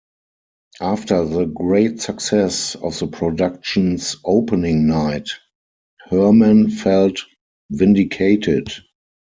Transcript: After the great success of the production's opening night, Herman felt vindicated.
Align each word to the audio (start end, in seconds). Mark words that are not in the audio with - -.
After 0.81 1.23
the 1.25 1.45
great 1.45 2.01
success 2.01 2.73
of 2.73 2.97
the 2.97 3.05
production's 3.05 4.15
opening 4.25 4.87
night, 4.87 5.29
Herman 6.09 6.71
felt 6.71 7.21
vindicated. 7.69 8.69